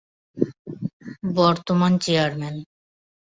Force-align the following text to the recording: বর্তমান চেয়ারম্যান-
বর্তমান 1.35 1.91
চেয়ারম্যান- 1.97 2.65